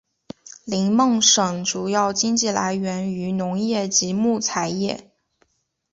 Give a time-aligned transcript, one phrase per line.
[0.65, 5.11] 林梦省主要经济来源于农业及木材业。